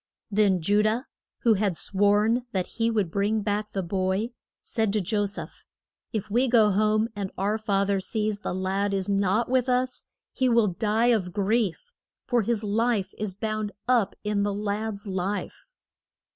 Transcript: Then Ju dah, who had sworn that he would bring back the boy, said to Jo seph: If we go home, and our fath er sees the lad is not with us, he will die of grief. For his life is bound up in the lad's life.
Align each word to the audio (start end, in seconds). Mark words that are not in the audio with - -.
Then 0.31 0.61
Ju 0.63 0.81
dah, 0.81 1.03
who 1.41 1.53
had 1.53 1.77
sworn 1.77 2.47
that 2.53 2.65
he 2.65 2.89
would 2.89 3.11
bring 3.11 3.41
back 3.43 3.69
the 3.71 3.83
boy, 3.83 4.31
said 4.63 4.91
to 4.93 4.99
Jo 4.99 5.27
seph: 5.27 5.63
If 6.11 6.27
we 6.27 6.47
go 6.47 6.71
home, 6.71 7.09
and 7.15 7.29
our 7.37 7.59
fath 7.59 7.89
er 7.91 7.99
sees 7.99 8.39
the 8.39 8.55
lad 8.55 8.95
is 8.95 9.11
not 9.11 9.47
with 9.47 9.69
us, 9.69 10.05
he 10.33 10.49
will 10.49 10.65
die 10.69 11.09
of 11.13 11.33
grief. 11.33 11.93
For 12.25 12.41
his 12.41 12.63
life 12.63 13.13
is 13.19 13.35
bound 13.35 13.73
up 13.87 14.15
in 14.23 14.41
the 14.41 14.55
lad's 14.55 15.05
life. 15.05 15.69